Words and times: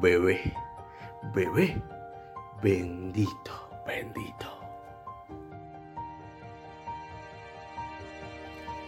Bebé, 0.00 0.54
bebé, 1.34 1.82
bendito, 2.62 3.52
bendito. 3.86 4.46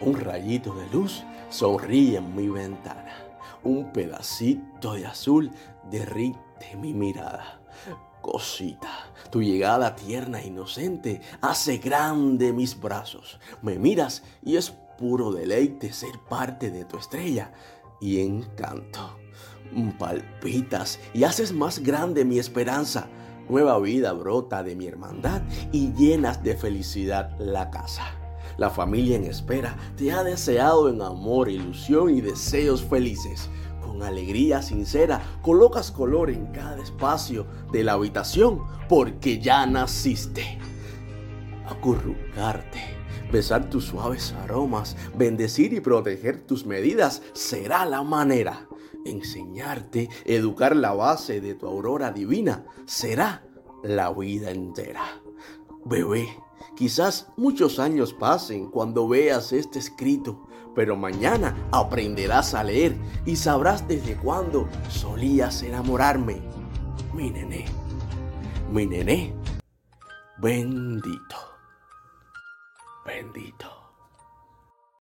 Un 0.01 0.19
rayito 0.19 0.73
de 0.75 0.87
luz 0.91 1.25
sonríe 1.51 2.19
en 2.19 2.35
mi 2.35 2.48
ventana. 2.48 3.14
Un 3.62 3.93
pedacito 3.93 4.95
de 4.95 5.07
azul 5.07 5.50
derrite 5.91 6.77
mi 6.77 6.95
mirada. 6.95 7.61
Cosita, 8.23 8.89
tu 9.30 9.43
llegada 9.43 9.96
tierna 9.96 10.41
e 10.41 10.46
inocente 10.46 11.21
hace 11.41 11.79
grande 11.79 12.52
mis 12.52 12.80
brazos. 12.80 13.41
Me 13.62 13.79
miras 13.79 14.23
y 14.43 14.57
es 14.57 14.71
puro 14.99 15.32
deleite 15.32 15.93
ser 15.93 16.18
parte 16.29 16.71
de 16.71 16.85
tu 16.85 16.99
estrella 16.99 17.53
y 18.00 18.21
encanto. 18.21 19.17
Palpitas 19.99 20.99
y 21.14 21.25
haces 21.25 21.53
más 21.53 21.81
grande 21.81 22.25
mi 22.25 22.39
esperanza. 22.39 23.09
Nueva 23.49 23.79
vida 23.79 24.13
brota 24.13 24.63
de 24.63 24.76
mi 24.76 24.86
hermandad 24.86 25.43
y 25.73 25.93
llenas 25.93 26.43
de 26.43 26.57
felicidad 26.57 27.36
la 27.39 27.71
casa. 27.71 28.04
La 28.57 28.71
familia 28.71 29.17
en 29.17 29.25
espera 29.25 29.76
te 29.96 30.13
ha 30.13 30.23
deseado 30.23 30.89
en 30.89 31.03
amor, 31.03 31.49
ilusión 31.49 32.11
y 32.11 32.20
deseos 32.20 32.83
felices 32.83 33.48
con 33.81 34.03
alegría 34.03 34.62
sincera, 34.62 35.20
colocas 35.42 35.91
color 35.91 36.31
en 36.31 36.47
cada 36.47 36.81
espacio 36.81 37.47
de 37.73 37.83
la 37.83 37.92
habitación 37.92 38.61
porque 38.89 39.41
ya 39.41 39.67
naciste. 39.67 40.59
Acurrucarte, 41.67 43.00
besar 43.30 43.70
tus 43.70 43.86
suaves 43.86 44.33
aromas, 44.42 44.97
bendecir 45.16 45.72
y 45.72 45.80
proteger 45.80 46.41
tus 46.47 46.67
medidas 46.67 47.23
será 47.33 47.84
la 47.84 48.03
manera. 48.03 48.69
Enseñarte, 49.05 50.09
educar 50.25 50.77
la 50.77 50.92
base 50.92 51.41
de 51.41 51.55
tu 51.55 51.67
aurora 51.67 52.12
divina 52.12 52.64
será 52.87 53.45
la 53.83 54.12
vida 54.12 54.50
entera. 54.50 55.22
Bebé, 55.84 56.28
quizás 56.77 57.28
muchos 57.37 57.78
años 57.78 58.12
pasen 58.12 58.70
cuando 58.70 59.09
veas 59.09 59.53
este 59.53 59.78
escrito 59.78 60.47
pero 60.75 60.97
mañana 60.97 61.56
aprenderás 61.72 62.55
a 62.55 62.65
leer 62.65 62.97
y 63.27 63.37
sabrás 63.37 63.87
desde 63.89 64.17
cuándo 64.17 64.69
solías 64.89 65.62
enamorarme. 65.62 66.41
Mi 67.15 67.31
nené, 67.31 67.67
mi 68.70 68.87
nené, 68.87 69.34
bendito, 70.39 71.37
bendito. 73.05 73.90